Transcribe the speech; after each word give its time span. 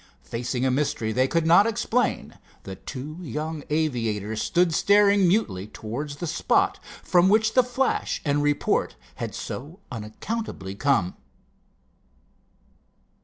Facing 0.23 0.65
a 0.65 0.71
mystery 0.71 1.11
they 1.11 1.27
could 1.27 1.45
not 1.45 1.67
explain, 1.67 2.39
the 2.63 2.75
two 2.75 3.19
young 3.21 3.63
aviators 3.69 4.41
stood 4.41 4.73
staring 4.73 5.27
mutely 5.27 5.67
towards 5.67 6.15
the 6.15 6.25
spot 6.25 6.79
from 7.03 7.29
which 7.29 7.51
flash 7.51 8.19
and 8.25 8.41
report 8.41 8.95
had 9.17 9.35
so 9.35 9.79
unaccountably 9.91 10.73
come. 10.73 11.17